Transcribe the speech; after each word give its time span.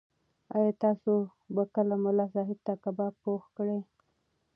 ایا 0.55 0.71
تاسو 0.83 1.11
به 1.53 1.63
کله 1.75 1.95
ملا 2.03 2.25
صاحب 2.33 2.57
ته 2.65 2.73
کباب 2.83 3.13
پوخ 3.23 3.43
کړئ؟ 3.57 3.79